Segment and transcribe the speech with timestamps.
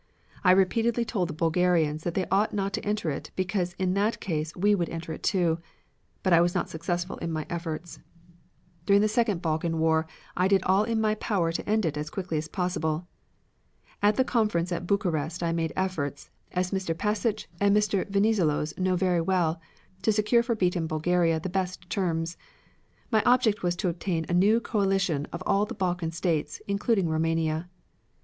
[0.43, 4.19] I repeatedly told the Bulgarians that they ought not to enter it because in that
[4.19, 5.59] case we would enter it too.
[6.23, 7.99] But I was not successful in my efforts.
[8.87, 12.09] "During the second Balkan war I did all in my power to end it as
[12.09, 13.07] quickly as possible.
[14.01, 16.95] At the conference at Bucharest I made efforts, as Mr.
[16.97, 18.09] Pashich and Mr.
[18.09, 19.61] Venizelos know very well,
[20.01, 22.37] to secure for beaten Bulgaria the best terms.
[23.11, 27.69] My object was to obtain a new coalition of all the Balkan States, including Roumania.